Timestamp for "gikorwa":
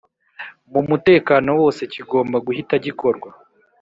2.85-3.29